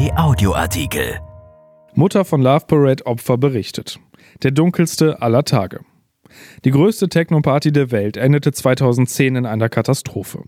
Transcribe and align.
Kai 0.00 0.16
Audioartikel. 0.16 1.20
Mutter 1.94 2.24
von 2.24 2.40
Love 2.40 2.64
Parade 2.66 3.04
Opfer 3.04 3.36
berichtet. 3.36 4.00
Der 4.42 4.50
dunkelste 4.50 5.20
aller 5.20 5.44
Tage. 5.44 5.80
Die 6.64 6.70
größte 6.70 7.10
Techno-Party 7.10 7.70
der 7.70 7.90
Welt 7.90 8.16
endete 8.16 8.50
2010 8.50 9.36
in 9.36 9.44
einer 9.44 9.68
Katastrophe. 9.68 10.44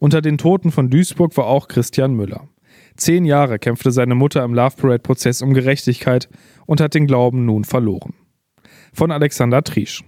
Unter 0.00 0.20
den 0.20 0.36
Toten 0.36 0.70
von 0.70 0.90
Duisburg 0.90 1.34
war 1.38 1.46
auch 1.46 1.68
Christian 1.68 2.12
Müller. 2.12 2.48
Zehn 2.94 3.24
Jahre 3.24 3.58
kämpfte 3.58 3.90
seine 3.90 4.14
Mutter 4.14 4.44
im 4.44 4.52
Love 4.52 4.76
Parade-Prozess 4.76 5.40
um 5.40 5.54
Gerechtigkeit 5.54 6.28
und 6.66 6.82
hat 6.82 6.92
den 6.92 7.06
Glauben 7.06 7.46
nun 7.46 7.64
verloren. 7.64 8.12
Von 8.92 9.12
Alexander 9.12 9.64
Triesch. 9.64 10.04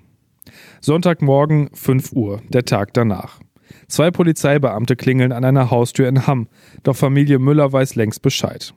Sonntagmorgen 0.82 1.70
5 1.72 2.12
Uhr, 2.12 2.42
der 2.50 2.66
Tag 2.66 2.92
danach. 2.92 3.40
Zwei 3.88 4.10
Polizeibeamte 4.10 4.96
klingeln 4.96 5.32
an 5.32 5.46
einer 5.46 5.70
Haustür 5.70 6.08
in 6.08 6.26
Hamm, 6.26 6.48
doch 6.82 6.96
Familie 6.96 7.38
Müller 7.38 7.72
weiß 7.72 7.94
längst 7.94 8.20
Bescheid. 8.20 8.74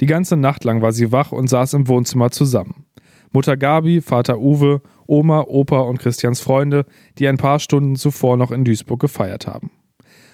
Die 0.00 0.06
ganze 0.06 0.36
Nacht 0.36 0.64
lang 0.64 0.82
war 0.82 0.92
sie 0.92 1.12
wach 1.12 1.32
und 1.32 1.48
saß 1.48 1.74
im 1.74 1.88
Wohnzimmer 1.88 2.30
zusammen. 2.30 2.86
Mutter 3.32 3.56
Gabi, 3.56 4.00
Vater 4.00 4.38
Uwe, 4.38 4.82
Oma, 5.06 5.42
Opa 5.42 5.80
und 5.80 5.98
Christians 5.98 6.40
Freunde, 6.40 6.86
die 7.18 7.28
ein 7.28 7.36
paar 7.36 7.58
Stunden 7.58 7.96
zuvor 7.96 8.36
noch 8.36 8.50
in 8.50 8.64
Duisburg 8.64 9.00
gefeiert 9.00 9.46
haben. 9.46 9.70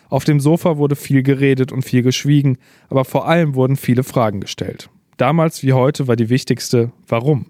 Auf 0.08 0.24
dem 0.24 0.40
Sofa 0.40 0.76
wurde 0.76 0.94
viel 0.94 1.22
geredet 1.22 1.72
und 1.72 1.82
viel 1.82 2.02
geschwiegen, 2.02 2.58
aber 2.88 3.04
vor 3.04 3.26
allem 3.26 3.54
wurden 3.54 3.76
viele 3.76 4.02
Fragen 4.02 4.40
gestellt. 4.40 4.90
Damals 5.16 5.62
wie 5.62 5.72
heute 5.72 6.06
war 6.06 6.16
die 6.16 6.28
wichtigste 6.28 6.92
Warum? 7.08 7.46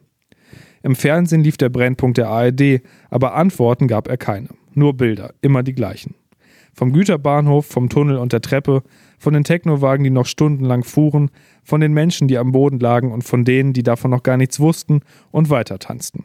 Im 0.82 0.96
Fernsehen 0.96 1.42
lief 1.42 1.56
der 1.56 1.68
Brennpunkt 1.68 2.18
der 2.18 2.28
ARD, 2.28 2.82
aber 3.10 3.34
Antworten 3.34 3.88
gab 3.88 4.08
er 4.08 4.16
keine. 4.16 4.48
Nur 4.74 4.94
Bilder, 4.94 5.34
immer 5.40 5.62
die 5.62 5.74
gleichen. 5.74 6.14
Vom 6.72 6.92
Güterbahnhof, 6.92 7.66
vom 7.66 7.88
Tunnel 7.88 8.16
und 8.16 8.32
der 8.32 8.40
Treppe, 8.40 8.82
von 9.18 9.34
den 9.34 9.44
Technowagen, 9.44 10.04
die 10.04 10.10
noch 10.10 10.26
stundenlang 10.26 10.84
fuhren, 10.84 11.30
von 11.62 11.80
den 11.80 11.92
Menschen, 11.92 12.28
die 12.28 12.38
am 12.38 12.52
Boden 12.52 12.80
lagen 12.80 13.12
und 13.12 13.22
von 13.22 13.44
denen, 13.44 13.72
die 13.72 13.82
davon 13.82 14.10
noch 14.10 14.22
gar 14.22 14.36
nichts 14.36 14.58
wussten 14.58 15.00
und 15.30 15.50
weiter 15.50 15.78
tanzten. 15.78 16.24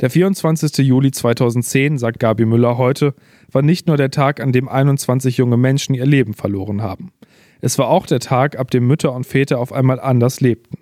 Der 0.00 0.10
24. 0.10 0.86
Juli 0.86 1.10
2010, 1.10 1.98
sagt 1.98 2.20
Gabi 2.20 2.44
Müller 2.44 2.76
heute, 2.76 3.14
war 3.50 3.62
nicht 3.62 3.86
nur 3.86 3.96
der 3.96 4.10
Tag, 4.10 4.40
an 4.40 4.52
dem 4.52 4.68
21 4.68 5.38
junge 5.38 5.56
Menschen 5.56 5.94
ihr 5.94 6.06
Leben 6.06 6.34
verloren 6.34 6.82
haben. 6.82 7.12
Es 7.60 7.78
war 7.78 7.88
auch 7.88 8.06
der 8.06 8.20
Tag, 8.20 8.58
ab 8.58 8.70
dem 8.70 8.86
Mütter 8.86 9.12
und 9.12 9.24
Väter 9.24 9.58
auf 9.58 9.72
einmal 9.72 9.98
anders 9.98 10.40
lebten. 10.40 10.78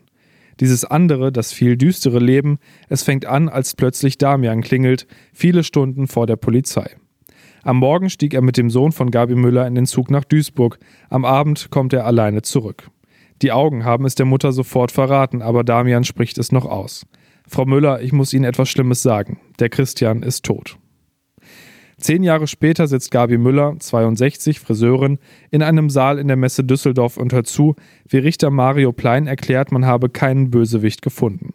Dieses 0.60 0.84
andere, 0.84 1.32
das 1.32 1.52
viel 1.52 1.76
düstere 1.76 2.18
Leben, 2.18 2.58
es 2.88 3.02
fängt 3.02 3.26
an, 3.26 3.48
als 3.48 3.74
plötzlich 3.74 4.18
Damian 4.18 4.60
klingelt, 4.60 5.06
viele 5.32 5.64
Stunden 5.64 6.06
vor 6.06 6.26
der 6.26 6.36
Polizei. 6.36 6.96
Am 7.64 7.78
Morgen 7.78 8.10
stieg 8.10 8.34
er 8.34 8.42
mit 8.42 8.58
dem 8.58 8.68
Sohn 8.68 8.92
von 8.92 9.10
Gabi 9.10 9.34
Müller 9.34 9.66
in 9.66 9.74
den 9.74 9.86
Zug 9.86 10.10
nach 10.10 10.24
Duisburg. 10.24 10.78
Am 11.08 11.24
Abend 11.24 11.70
kommt 11.70 11.94
er 11.94 12.04
alleine 12.04 12.42
zurück. 12.42 12.90
Die 13.40 13.52
Augen 13.52 13.86
haben 13.86 14.04
es 14.04 14.14
der 14.14 14.26
Mutter 14.26 14.52
sofort 14.52 14.92
verraten, 14.92 15.40
aber 15.40 15.64
Damian 15.64 16.04
spricht 16.04 16.36
es 16.36 16.52
noch 16.52 16.66
aus. 16.66 17.06
Frau 17.48 17.64
Müller, 17.64 18.02
ich 18.02 18.12
muss 18.12 18.34
Ihnen 18.34 18.44
etwas 18.44 18.68
Schlimmes 18.68 19.02
sagen. 19.02 19.40
Der 19.60 19.70
Christian 19.70 20.22
ist 20.22 20.44
tot. 20.44 20.76
Zehn 21.96 22.22
Jahre 22.22 22.48
später 22.48 22.86
sitzt 22.86 23.10
Gabi 23.10 23.38
Müller, 23.38 23.76
62, 23.78 24.60
Friseurin, 24.60 25.18
in 25.50 25.62
einem 25.62 25.88
Saal 25.88 26.18
in 26.18 26.28
der 26.28 26.36
Messe 26.36 26.64
Düsseldorf 26.64 27.16
und 27.16 27.32
hört 27.32 27.46
zu, 27.46 27.76
wie 28.06 28.18
Richter 28.18 28.50
Mario 28.50 28.92
Plein 28.92 29.26
erklärt, 29.26 29.72
man 29.72 29.86
habe 29.86 30.10
keinen 30.10 30.50
Bösewicht 30.50 31.00
gefunden. 31.00 31.54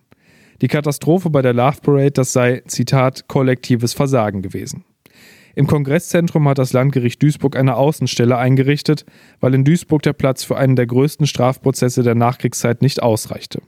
Die 0.62 0.68
Katastrophe 0.68 1.30
bei 1.30 1.44
der 1.44 1.54
Love 1.54 1.82
Parade, 1.84 2.12
das 2.12 2.34
sei, 2.34 2.64
Zitat, 2.66 3.28
kollektives 3.28 3.94
Versagen 3.94 4.42
gewesen. 4.42 4.86
Im 5.56 5.68
Kongresszentrum 5.68 6.48
hat 6.48 6.58
das 6.58 6.74
Landgericht 6.74 7.22
Duisburg 7.22 7.56
eine 7.56 7.76
Außenstelle 7.76 8.38
eingerichtet, 8.38 9.06
weil 9.40 9.54
in 9.54 9.64
Duisburg 9.64 10.02
der 10.04 10.14
Platz 10.14 10.44
für 10.44 10.58
einen 10.58 10.76
der 10.76 10.88
größten 10.88 11.28
Strafprozesse 11.28 12.04
der 12.04 12.16
Nachkriegszeit 12.16 12.82
nicht 12.82 13.02
ausreichte. 13.02 13.62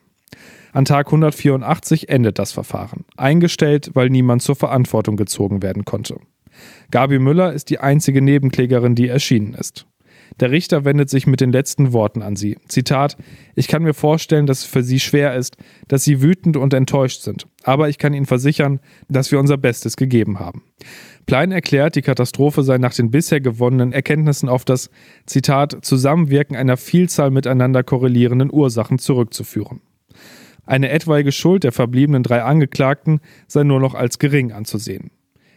An 0.73 0.85
Tag 0.85 1.07
184 1.07 2.09
endet 2.09 2.39
das 2.39 2.53
Verfahren, 2.53 3.03
eingestellt, 3.17 3.91
weil 3.93 4.09
niemand 4.09 4.41
zur 4.41 4.55
Verantwortung 4.55 5.17
gezogen 5.17 5.61
werden 5.61 5.83
konnte. 5.83 6.15
Gabi 6.91 7.19
Müller 7.19 7.53
ist 7.53 7.69
die 7.69 7.79
einzige 7.79 8.21
Nebenklägerin, 8.21 8.95
die 8.95 9.07
erschienen 9.07 9.53
ist. 9.53 9.85
Der 10.39 10.51
Richter 10.51 10.85
wendet 10.85 11.09
sich 11.09 11.27
mit 11.27 11.41
den 11.41 11.51
letzten 11.51 11.93
Worten 11.93 12.21
an 12.21 12.35
sie. 12.35 12.57
Zitat: 12.67 13.17
Ich 13.55 13.67
kann 13.67 13.83
mir 13.83 13.93
vorstellen, 13.93 14.45
dass 14.45 14.59
es 14.59 14.65
für 14.65 14.83
Sie 14.83 14.99
schwer 14.99 15.35
ist, 15.35 15.57
dass 15.87 16.03
Sie 16.03 16.21
wütend 16.21 16.57
und 16.57 16.73
enttäuscht 16.73 17.21
sind. 17.21 17.47
Aber 17.63 17.89
ich 17.89 17.97
kann 17.97 18.13
Ihnen 18.13 18.25
versichern, 18.25 18.79
dass 19.09 19.31
wir 19.31 19.39
unser 19.39 19.57
Bestes 19.57 19.97
gegeben 19.97 20.39
haben. 20.39 20.63
Plein 21.25 21.51
erklärt, 21.51 21.95
die 21.95 22.01
Katastrophe 22.01 22.63
sei 22.63 22.77
nach 22.77 22.93
den 22.93 23.11
bisher 23.11 23.41
gewonnenen 23.41 23.93
Erkenntnissen 23.93 24.49
auf 24.49 24.65
das, 24.65 24.89
Zitat, 25.25 25.77
Zusammenwirken 25.85 26.55
einer 26.55 26.77
Vielzahl 26.77 27.31
miteinander 27.31 27.83
korrelierenden 27.83 28.51
Ursachen 28.51 28.97
zurückzuführen. 28.97 29.81
Eine 30.65 30.89
etwaige 30.89 31.31
Schuld 31.31 31.63
der 31.63 31.71
verbliebenen 31.71 32.23
drei 32.23 32.43
Angeklagten 32.43 33.19
sei 33.47 33.63
nur 33.63 33.79
noch 33.79 33.93
als 33.93 34.19
gering 34.19 34.51
anzusehen. 34.51 35.11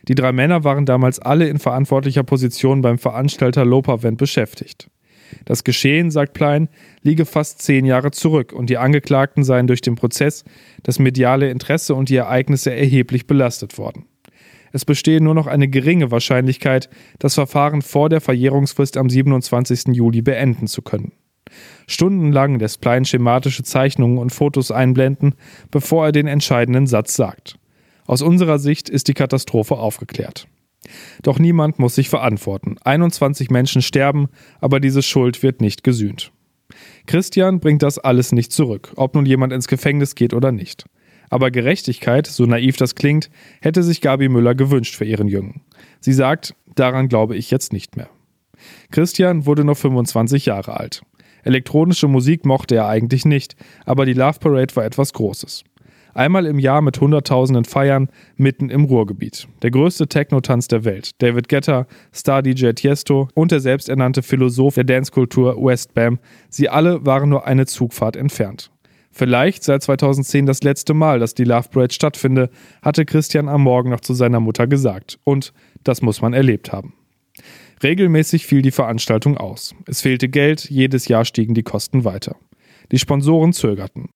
Die 0.09 0.15
drei 0.15 0.32
Männer 0.32 0.65
waren 0.65 0.87
damals 0.87 1.19
alle 1.19 1.48
in 1.48 1.59
verantwortlicher 1.59 2.22
Position 2.22 2.82
beim 2.82 2.98
Veranstalter 2.98 3.65
Lopavent 3.65 4.19
beschäftigt. 4.19 4.88
Das 5.44 5.65
Geschehen, 5.65 6.10
sagt 6.10 6.34
Plein, 6.34 6.69
liege 7.03 7.25
fast 7.25 7.62
zehn 7.62 7.84
Jahre 7.84 8.10
zurück 8.10 8.53
und 8.53 8.70
die 8.70 8.78
Angeklagten 8.78 9.44
seien 9.44 9.66
durch 9.66 9.81
den 9.81 9.94
Prozess, 9.94 10.44
das 10.82 10.98
mediale 10.98 11.50
Interesse 11.50 11.94
und 11.94 12.09
die 12.09 12.16
Ereignisse 12.16 12.72
erheblich 12.72 13.26
belastet 13.26 13.78
worden. 13.78 14.04
Es 14.72 14.84
bestehe 14.84 15.20
nur 15.20 15.34
noch 15.34 15.47
eine 15.47 15.69
geringe 15.69 16.10
Wahrscheinlichkeit, 16.10 16.91
das 17.19 17.34
Verfahren 17.34 17.81
vor 17.81 18.09
der 18.09 18.21
Verjährungsfrist 18.21 18.97
am 18.97 19.09
27. 19.09 19.94
Juli 19.94 20.21
beenden 20.21 20.66
zu 20.66 20.82
können. 20.82 21.12
Stundenlang 21.86 22.59
lässt 22.59 22.81
Plein 22.81 23.04
schematische 23.04 23.62
Zeichnungen 23.62 24.19
und 24.19 24.31
Fotos 24.31 24.71
einblenden, 24.71 25.34
bevor 25.71 26.06
er 26.06 26.12
den 26.12 26.26
entscheidenden 26.26 26.86
Satz 26.86 27.15
sagt. 27.15 27.56
Aus 28.06 28.22
unserer 28.22 28.59
Sicht 28.59 28.88
ist 28.88 29.09
die 29.09 29.15
Katastrophe 29.15 29.76
aufgeklärt. 29.76 30.47
Doch 31.22 31.38
niemand 31.38 31.78
muss 31.78 31.94
sich 31.94 32.09
verantworten. 32.09 32.76
21 32.84 33.50
Menschen 33.50 33.82
sterben, 33.82 34.28
aber 34.60 34.81
diese 34.81 35.03
Schuld 35.03 35.42
wird 35.42 35.60
nicht 35.60 35.82
gesühnt. 35.82 36.32
Christian 37.06 37.60
bringt 37.60 37.82
das 37.82 37.98
alles 37.98 38.32
nicht 38.32 38.53
zurück, 38.53 38.92
ob 38.97 39.15
nun 39.15 39.26
jemand 39.26 39.53
ins 39.53 39.69
Gefängnis 39.69 40.15
geht 40.15 40.34
oder 40.34 40.53
nicht. 40.53 40.84
Aber 41.31 41.50
Gerechtigkeit, 41.50 42.26
so 42.26 42.44
naiv 42.44 42.76
das 42.76 42.94
klingt, 42.94 43.31
hätte 43.60 43.82
sich 43.82 44.00
Gabi 44.00 44.28
Müller 44.28 44.54
gewünscht 44.54 44.94
für 44.94 45.04
ihren 45.04 45.28
Jungen. 45.28 45.62
Sie 46.00 46.12
sagt, 46.12 46.54
daran 46.75 47.09
glaube 47.09 47.36
ich 47.36 47.50
jetzt 47.50 47.72
nicht 47.72 47.97
mehr. 47.97 48.09
Christian 48.91 49.47
wurde 49.47 49.65
noch 49.65 49.76
25 49.76 50.47
Jahre 50.47 50.78
alt. 50.78 51.03
Elektronische 51.42 52.09
Musik 52.09 52.47
mochte 52.47 52.76
er 52.76 52.88
eigentlich 52.88 53.25
nicht, 53.25 53.56
aber 53.84 54.06
die 54.06 54.15
Love 54.15 54.38
Parade 54.38 54.75
war 54.76 54.84
etwas 54.84 55.12
Großes. 55.12 55.65
Einmal 56.14 56.47
im 56.47 56.60
Jahr 56.60 56.80
mit 56.80 57.00
Hunderttausenden 57.00 57.64
Feiern 57.64 58.08
mitten 58.36 58.70
im 58.70 58.84
Ruhrgebiet. 58.84 59.48
Der 59.62 59.72
größte 59.72 60.06
Techno-Tanz 60.06 60.69
der 60.69 60.84
Welt. 60.84 61.10
David 61.20 61.48
Guetta, 61.48 61.86
Star-DJ 62.14 62.70
Tiesto 62.70 63.28
und 63.34 63.50
der 63.50 63.60
selbsternannte 63.60 64.22
Philosoph 64.22 64.76
der 64.76 64.84
Dancekultur 64.84 65.56
Westbam. 65.56 66.20
Sie 66.48 66.69
alle 66.69 67.04
waren 67.04 67.28
nur 67.28 67.47
eine 67.47 67.66
Zugfahrt 67.66 68.14
entfernt. 68.14 68.70
Vielleicht 69.10 69.62
seit 69.64 69.82
2010 69.82 70.47
das 70.47 70.62
letzte 70.62 70.94
Mal, 70.94 71.19
dass 71.19 71.34
die 71.34 71.44
Love 71.44 71.69
Parade 71.70 71.94
stattfinde, 71.94 72.50
hatte 72.82 73.04
Christian 73.04 73.48
am 73.48 73.62
Morgen 73.62 73.91
noch 73.91 74.00
zu 74.00 74.14
seiner 74.14 74.41
Mutter 74.41 74.66
gesagt. 74.66 75.19
Und 75.24 75.53
das 75.82 76.03
muss 76.03 76.20
man 76.22 76.32
erlebt 76.32 76.72
haben. 76.72 76.94
Regelmäßig 77.82 78.47
fiel 78.47 78.62
die 78.62 78.70
Veranstaltung 78.70 79.36
aus. 79.36 79.74
Es 79.86 80.00
fehlte 80.00 80.28
Geld, 80.28 80.70
jedes 80.70 81.08
Jahr 81.08 81.24
stiegen 81.24 81.54
die 81.54 81.62
Kosten 81.62 82.04
weiter. 82.04 82.36
Die 82.92 82.98
Sponsoren 82.98 83.53
zögerten. 83.53 84.10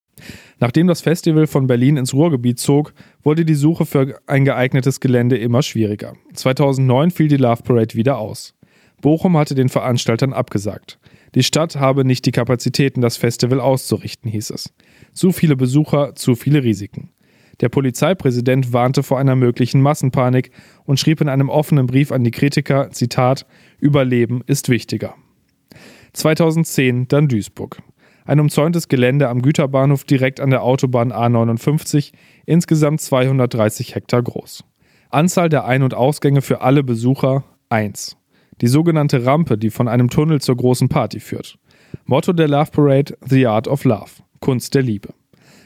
Nachdem 0.61 0.87
das 0.87 1.01
Festival 1.01 1.47
von 1.47 1.67
Berlin 1.67 1.97
ins 1.97 2.15
Ruhrgebiet 2.15 2.59
zog, 2.59 2.93
wurde 3.23 3.45
die 3.45 3.55
Suche 3.55 3.87
für 3.87 4.19
ein 4.27 4.45
geeignetes 4.45 5.01
Gelände 5.01 5.37
immer 5.37 5.63
schwieriger. 5.63 6.15
2009 6.35 7.11
fiel 7.11 7.29
die 7.29 7.37
Love 7.37 7.63
Parade 7.63 7.95
wieder 7.95 8.19
aus. 8.19 8.55
Bochum 9.01 9.37
hatte 9.37 9.55
den 9.55 9.69
Veranstaltern 9.69 10.33
abgesagt. 10.33 10.99
Die 11.35 11.43
Stadt 11.43 11.77
habe 11.77 12.05
nicht 12.05 12.27
die 12.27 12.33
Kapazitäten, 12.33 13.01
das 13.01 13.17
Festival 13.17 13.61
auszurichten, 13.61 14.31
hieß 14.31 14.51
es. 14.51 14.73
Zu 15.13 15.33
viele 15.33 15.57
Besucher, 15.57 16.15
zu 16.15 16.35
viele 16.35 16.65
Risiken. 16.65 17.11
Der 17.61 17.69
Polizeipräsident 17.69 18.73
warnte 18.73 19.03
vor 19.03 19.19
einer 19.19 19.35
möglichen 19.35 19.81
Massenpanik 19.81 20.51
und 20.85 21.01
schrieb 21.01 21.21
in 21.21 21.29
einem 21.29 21.49
offenen 21.49 21.87
Brief 21.87 22.13
an 22.13 22.25
die 22.25 22.31
Kritiker, 22.31 22.91
Zitat, 22.91 23.47
Überleben 23.79 24.43
ist 24.47 24.69
wichtiger. 24.69 25.15
2010 26.13 27.09
dann 27.09 27.29
Duisburg. 27.29 27.83
Ein 28.29 28.41
umzäuntes 28.41 28.89
Gelände 28.89 29.31
am 29.31 29.41
Güterbahnhof 29.41 30.05
direkt 30.05 30.39
an 30.39 30.51
der 30.51 30.63
Autobahn 30.63 31.15
A59, 31.15 32.13
insgesamt 32.45 33.01
230 33.01 33.95
Hektar 33.95 34.23
groß. 34.23 34.65
Anzahl 35.09 35.49
der 35.49 35.65
Ein- 35.65 35.83
und 35.83 35.95
Ausgänge 35.95 36.43
für 36.43 36.61
alle 36.61 36.85
Besucher 36.85 37.45
1. 37.71 38.19
Die 38.61 38.67
sogenannte 38.67 39.25
Rampe, 39.25 39.57
die 39.57 39.71
von 39.71 39.89
einem 39.89 40.11
Tunnel 40.11 40.43
zur 40.43 40.59
großen 40.59 40.91
Party 40.91 41.21
führt. 41.21 41.59
Motto 42.05 42.35
der 42.35 42.49
Love 42.49 42.71
Parade: 42.71 43.17
The 43.27 43.47
Art 43.47 43.67
of 43.67 43.85
Love, 43.85 44.11
Kunst 44.41 44.75
der 44.75 44.83
Liebe. 44.83 45.15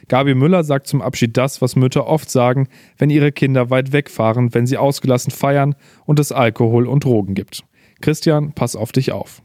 Gabi 0.07 0.33
Müller 0.33 0.63
sagt 0.63 0.87
zum 0.87 1.01
Abschied 1.01 1.35
das, 1.35 1.61
was 1.61 1.75
Mütter 1.75 2.07
oft 2.07 2.31
sagen, 2.31 2.69
wenn 2.97 3.09
ihre 3.09 3.33
Kinder 3.33 3.71
weit 3.71 3.91
wegfahren, 3.91 4.53
wenn 4.53 4.67
sie 4.67 4.77
ausgelassen 4.77 5.31
feiern 5.31 5.75
und 6.05 6.17
es 6.17 6.31
Alkohol 6.31 6.87
und 6.87 7.03
Drogen 7.03 7.33
gibt. 7.33 7.65
Christian, 7.99 8.53
pass 8.53 8.77
auf 8.77 8.93
dich 8.93 9.11
auf. 9.11 9.41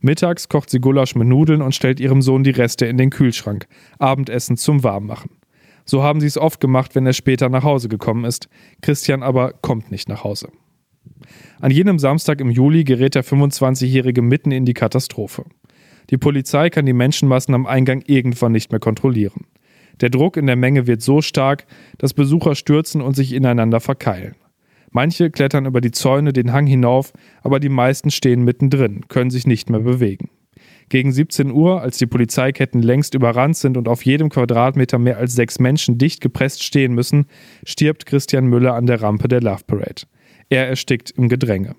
Mittags 0.00 0.48
kocht 0.48 0.70
sie 0.70 0.80
Gulasch 0.80 1.14
mit 1.14 1.28
Nudeln 1.28 1.62
und 1.62 1.74
stellt 1.74 2.00
ihrem 2.00 2.22
Sohn 2.22 2.44
die 2.44 2.50
Reste 2.50 2.86
in 2.86 2.96
den 2.96 3.10
Kühlschrank. 3.10 3.66
Abendessen 3.98 4.56
zum 4.56 4.84
Warmmachen. 4.84 5.30
So 5.84 6.02
haben 6.02 6.20
sie 6.20 6.26
es 6.26 6.36
oft 6.36 6.60
gemacht, 6.60 6.94
wenn 6.94 7.06
er 7.06 7.14
später 7.14 7.48
nach 7.48 7.64
Hause 7.64 7.88
gekommen 7.88 8.24
ist. 8.24 8.48
Christian 8.82 9.22
aber 9.22 9.52
kommt 9.52 9.90
nicht 9.90 10.08
nach 10.08 10.22
Hause. 10.22 10.50
An 11.60 11.70
jenem 11.70 11.98
Samstag 11.98 12.40
im 12.40 12.50
Juli 12.50 12.84
gerät 12.84 13.14
der 13.14 13.24
25-Jährige 13.24 14.22
mitten 14.22 14.50
in 14.50 14.64
die 14.64 14.74
Katastrophe. 14.74 15.44
Die 16.10 16.18
Polizei 16.18 16.70
kann 16.70 16.86
die 16.86 16.92
Menschenmassen 16.92 17.54
am 17.54 17.66
Eingang 17.66 18.02
irgendwann 18.06 18.52
nicht 18.52 18.70
mehr 18.70 18.80
kontrollieren. 18.80 19.46
Der 20.00 20.10
Druck 20.10 20.36
in 20.36 20.46
der 20.46 20.56
Menge 20.56 20.86
wird 20.86 21.02
so 21.02 21.20
stark, 21.22 21.66
dass 21.98 22.14
Besucher 22.14 22.54
stürzen 22.54 23.00
und 23.00 23.14
sich 23.14 23.32
ineinander 23.32 23.80
verkeilen. 23.80 24.36
Manche 24.90 25.30
klettern 25.30 25.66
über 25.66 25.80
die 25.80 25.90
Zäune 25.90 26.32
den 26.32 26.52
Hang 26.52 26.66
hinauf, 26.66 27.12
aber 27.42 27.60
die 27.60 27.68
meisten 27.68 28.10
stehen 28.10 28.42
mittendrin, 28.42 29.06
können 29.08 29.30
sich 29.30 29.46
nicht 29.46 29.70
mehr 29.70 29.80
bewegen. 29.80 30.30
Gegen 30.88 31.12
17 31.12 31.50
Uhr, 31.50 31.82
als 31.82 31.98
die 31.98 32.06
Polizeiketten 32.06 32.80
längst 32.80 33.14
überrannt 33.14 33.56
sind 33.56 33.76
und 33.76 33.88
auf 33.88 34.04
jedem 34.04 34.30
Quadratmeter 34.30 34.98
mehr 34.98 35.18
als 35.18 35.34
sechs 35.34 35.58
Menschen 35.58 35.98
dicht 35.98 36.20
gepresst 36.20 36.62
stehen 36.62 36.94
müssen, 36.94 37.26
stirbt 37.64 38.06
Christian 38.06 38.46
Müller 38.46 38.74
an 38.74 38.86
der 38.86 39.02
Rampe 39.02 39.28
der 39.28 39.42
Love 39.42 39.64
Parade. 39.66 40.02
Er 40.48 40.68
erstickt 40.68 41.10
im 41.10 41.28
Gedränge. 41.28 41.76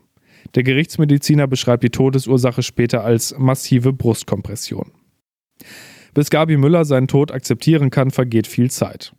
Der 0.56 0.64
Gerichtsmediziner 0.64 1.48
beschreibt 1.48 1.84
die 1.84 1.90
Todesursache 1.90 2.62
später 2.62 3.04
als 3.04 3.36
massive 3.38 3.94
Brustkompression. 3.94 4.92
Bis 6.14 6.30
Gabi 6.30 6.58
Müller 6.58 6.86
seinen 6.86 7.08
Tod 7.08 7.32
akzeptieren 7.32 7.90
kann, 7.90 8.12
vergeht 8.12 8.48
viel 8.48 8.72
Zeit. 8.72 9.14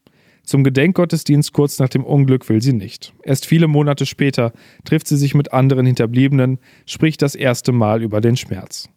Zum 0.50 0.64
Gedenkgottesdienst 0.64 1.52
kurz 1.52 1.78
nach 1.78 1.90
dem 1.90 2.02
Unglück 2.02 2.48
will 2.48 2.60
sie 2.60 2.72
nicht. 2.72 3.14
Erst 3.22 3.46
viele 3.46 3.68
Monate 3.68 4.04
später 4.04 4.52
trifft 4.84 5.06
sie 5.06 5.16
sich 5.16 5.32
mit 5.32 5.52
anderen 5.52 5.86
Hinterbliebenen, 5.86 6.58
spricht 6.86 7.22
das 7.22 7.36
erste 7.36 7.70
Mal 7.70 8.02
über 8.02 8.20
den 8.20 8.36
Schmerz. 8.36 8.88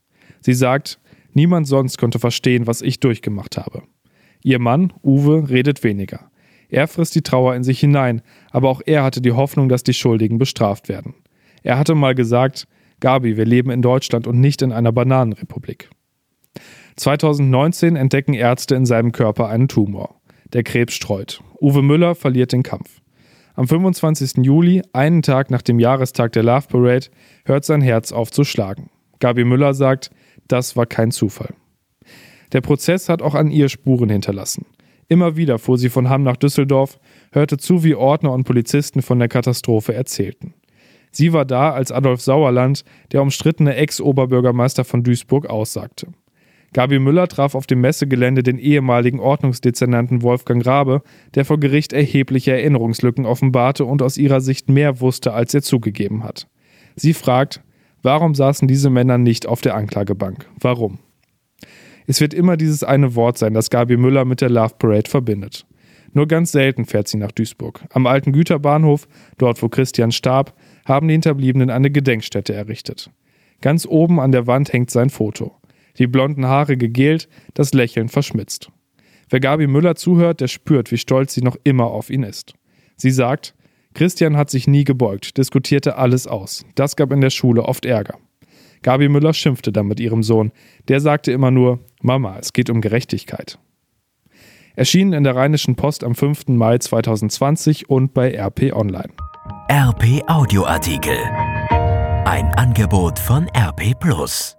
Sie 0.41 0.55
sagt, 0.55 0.99
niemand 1.33 1.67
sonst 1.67 1.99
konnte 1.99 2.17
verstehen, 2.17 2.65
was 2.65 2.81
ich 2.81 2.99
durchgemacht 2.99 3.57
habe. 3.57 3.83
Ihr 4.41 4.57
Mann, 4.57 4.93
Uwe, 5.03 5.47
redet 5.51 5.83
weniger. 5.83 6.31
Er 6.69 6.87
frisst 6.87 7.13
die 7.13 7.21
Trauer 7.21 7.53
in 7.53 7.63
sich 7.63 7.79
hinein, 7.79 8.23
aber 8.49 8.69
auch 8.69 8.81
er 8.83 9.03
hatte 9.03 9.21
die 9.21 9.33
Hoffnung, 9.33 9.69
dass 9.69 9.83
die 9.83 9.93
Schuldigen 9.93 10.39
bestraft 10.39 10.89
werden. 10.89 11.13
Er 11.61 11.77
hatte 11.77 11.93
mal 11.93 12.15
gesagt, 12.15 12.67
Gabi, 12.99 13.37
wir 13.37 13.45
leben 13.45 13.69
in 13.69 13.83
Deutschland 13.83 14.25
und 14.25 14.39
nicht 14.39 14.63
in 14.63 14.71
einer 14.71 14.91
Bananenrepublik. 14.91 15.91
2019 16.95 17.95
entdecken 17.95 18.33
Ärzte 18.33 18.73
in 18.73 18.87
seinem 18.87 19.11
Körper 19.11 19.49
einen 19.49 19.67
Tumor. 19.67 20.19
Der 20.53 20.63
Krebs 20.63 20.93
streut. 20.93 21.41
Uwe 21.59 21.81
Müller 21.81 22.13
verliert 22.13 22.51
den 22.53 22.61
Kampf. 22.61 23.01
Am 23.55 23.67
25. 23.67 24.45
Juli, 24.45 24.83
einen 24.93 25.23
Tag 25.23 25.49
nach 25.49 25.63
dem 25.63 25.79
Jahrestag 25.79 26.31
der 26.33 26.43
Love 26.43 26.67
Parade, 26.67 27.07
hört 27.45 27.65
sein 27.65 27.81
Herz 27.81 28.11
auf 28.11 28.31
zu 28.31 28.43
schlagen. 28.43 28.89
Gabi 29.19 29.45
Müller 29.45 29.73
sagt, 29.73 30.11
das 30.47 30.75
war 30.75 30.85
kein 30.85 31.11
Zufall. 31.11 31.55
Der 32.51 32.61
Prozess 32.61 33.09
hat 33.09 33.21
auch 33.21 33.33
an 33.33 33.49
ihr 33.49 33.67
Spuren 33.67 34.09
hinterlassen. 34.09 34.67
Immer 35.07 35.35
wieder 35.35 35.57
fuhr 35.57 35.77
sie 35.77 35.89
von 35.89 36.09
Hamm 36.09 36.23
nach 36.23 36.37
Düsseldorf, 36.37 36.99
hörte 37.31 37.57
zu, 37.57 37.83
wie 37.83 37.95
Ordner 37.95 38.31
und 38.31 38.43
Polizisten 38.43 39.01
von 39.01 39.19
der 39.19 39.27
Katastrophe 39.27 39.93
erzählten. 39.93 40.53
Sie 41.11 41.33
war 41.33 41.45
da, 41.45 41.71
als 41.71 41.91
Adolf 41.91 42.21
Sauerland, 42.21 42.83
der 43.11 43.21
umstrittene 43.21 43.75
Ex-Oberbürgermeister 43.75 44.83
von 44.83 45.03
Duisburg, 45.03 45.47
aussagte. 45.47 46.07
Gabi 46.73 46.97
Müller 46.97 47.27
traf 47.27 47.53
auf 47.53 47.67
dem 47.67 47.81
Messegelände 47.81 48.41
den 48.41 48.57
ehemaligen 48.57 49.19
Ordnungsdezernanten 49.19 50.23
Wolfgang 50.23 50.65
Rabe, 50.65 51.03
der 51.35 51.45
vor 51.45 51.59
Gericht 51.59 51.93
erhebliche 51.93 52.51
Erinnerungslücken 52.53 53.27
offenbarte 53.27 53.85
und 53.85 54.01
aus 54.01 54.17
ihrer 54.17 54.41
Sicht 54.41 54.69
mehr 54.69 54.99
wusste, 54.99 55.33
als 55.33 55.53
er 55.53 55.61
zugegeben 55.61 56.23
hat. 56.23 56.47
Sie 56.95 57.13
fragt, 57.13 57.61
warum 58.01 58.33
saßen 58.33 58.67
diese 58.67 58.89
Männer 58.89 59.19
nicht 59.19 59.47
auf 59.47 59.61
der 59.61 59.75
Anklagebank? 59.75 60.49
Warum? 60.59 60.97
Es 62.07 62.19
wird 62.19 62.33
immer 62.33 62.57
dieses 62.57 62.83
eine 62.83 63.15
Wort 63.15 63.37
sein, 63.37 63.53
das 63.53 63.69
Gabi 63.69 63.95
Müller 63.95 64.25
mit 64.25 64.41
der 64.41 64.49
Love 64.49 64.73
Parade 64.77 65.09
verbindet. 65.09 65.65
Nur 66.11 66.27
ganz 66.27 66.51
selten 66.51 66.85
fährt 66.85 67.07
sie 67.07 67.17
nach 67.17 67.31
Duisburg. 67.31 67.85
Am 67.91 68.07
alten 68.07 68.33
Güterbahnhof, 68.33 69.07
dort 69.37 69.61
wo 69.61 69.69
Christian 69.69 70.11
starb, 70.11 70.53
haben 70.85 71.07
die 71.07 71.13
Hinterbliebenen 71.13 71.69
eine 71.69 71.91
Gedenkstätte 71.91 72.53
errichtet. 72.53 73.09
Ganz 73.61 73.85
oben 73.85 74.19
an 74.19 74.31
der 74.31 74.47
Wand 74.47 74.73
hängt 74.73 74.91
sein 74.91 75.09
Foto 75.09 75.55
die 75.97 76.07
blonden 76.07 76.45
Haare 76.45 76.77
gegelt, 76.77 77.29
das 77.53 77.73
Lächeln 77.73 78.09
verschmitzt. 78.09 78.69
Wer 79.29 79.39
Gabi 79.39 79.67
Müller 79.67 79.95
zuhört, 79.95 80.41
der 80.41 80.47
spürt, 80.47 80.91
wie 80.91 80.97
stolz 80.97 81.33
sie 81.33 81.41
noch 81.41 81.57
immer 81.63 81.87
auf 81.87 82.09
ihn 82.09 82.23
ist. 82.23 82.53
Sie 82.97 83.11
sagt, 83.11 83.55
Christian 83.93 84.37
hat 84.37 84.49
sich 84.49 84.67
nie 84.67 84.83
gebeugt, 84.83 85.37
diskutierte 85.37 85.97
alles 85.97 86.27
aus. 86.27 86.65
Das 86.75 86.95
gab 86.95 87.11
in 87.11 87.21
der 87.21 87.29
Schule 87.29 87.63
oft 87.63 87.85
Ärger. 87.85 88.17
Gabi 88.81 89.07
Müller 89.07 89.33
schimpfte 89.33 89.71
dann 89.71 89.87
mit 89.87 89.99
ihrem 89.99 90.23
Sohn. 90.23 90.51
Der 90.87 90.99
sagte 90.99 91.31
immer 91.31 91.51
nur, 91.51 91.79
Mama, 92.01 92.37
es 92.39 92.53
geht 92.53 92.69
um 92.69 92.81
Gerechtigkeit. 92.81 93.57
Erschienen 94.75 95.13
in 95.13 95.23
der 95.23 95.35
Rheinischen 95.35 95.75
Post 95.75 96.03
am 96.03 96.15
5. 96.15 96.47
Mai 96.47 96.79
2020 96.79 97.89
und 97.89 98.13
bei 98.13 98.35
RP 98.35 98.73
Online. 98.73 99.09
RP 99.71 100.23
Audioartikel. 100.27 101.17
Ein 102.25 102.47
Angebot 102.55 103.19
von 103.19 103.47
RP 103.55 103.99
Plus. 103.99 104.57